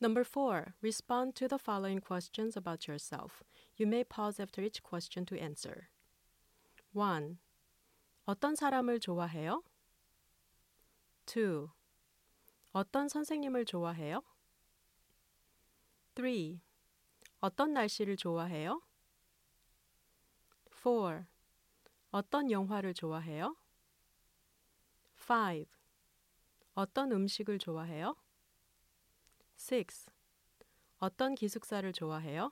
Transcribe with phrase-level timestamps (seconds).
[0.00, 3.42] Number four, respond to the following questions about yourself.
[3.76, 5.88] You may pause after each question to answer.
[6.92, 7.38] 1.
[8.26, 9.62] 어떤 사람을 좋아해요?
[11.26, 11.70] 2.
[12.72, 14.22] 어떤 선생님을 좋아해요?
[16.16, 16.60] 3.
[17.40, 18.82] 어떤 날씨를 좋아해요?
[20.70, 21.26] 4.
[22.10, 23.56] 어떤 영화를 좋아해요?
[25.16, 25.66] 5.
[26.74, 28.16] 어떤 음식을 좋아해요?
[29.71, 30.05] 6.
[30.99, 32.51] 어떤 기숙사를 좋아해요?